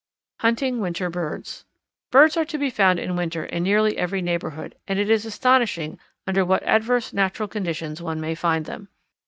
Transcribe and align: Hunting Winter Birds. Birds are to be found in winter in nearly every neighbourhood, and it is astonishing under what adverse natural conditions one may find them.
Hunting 0.39 0.79
Winter 0.79 1.11
Birds. 1.11 1.63
Birds 2.11 2.35
are 2.35 2.45
to 2.45 2.57
be 2.57 2.71
found 2.71 2.97
in 2.97 3.15
winter 3.15 3.45
in 3.45 3.61
nearly 3.61 3.99
every 3.99 4.19
neighbourhood, 4.19 4.73
and 4.87 4.97
it 4.97 5.11
is 5.11 5.27
astonishing 5.27 5.99
under 6.25 6.43
what 6.43 6.63
adverse 6.63 7.13
natural 7.13 7.47
conditions 7.47 8.01
one 8.01 8.19
may 8.19 8.33
find 8.33 8.65
them. 8.65 8.89